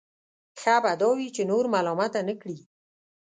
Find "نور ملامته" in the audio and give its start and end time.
1.51-2.19